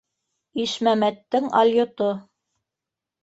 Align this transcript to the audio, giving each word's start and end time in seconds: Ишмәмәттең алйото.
Ишмәмәттең 0.63 1.45
алйото. 1.59 2.09